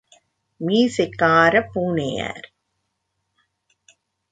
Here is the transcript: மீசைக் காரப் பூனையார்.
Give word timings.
மீசைக் 0.61 1.17
காரப் 1.17 1.69
பூனையார். 1.73 2.47